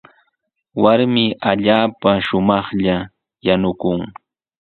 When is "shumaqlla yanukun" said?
2.27-4.01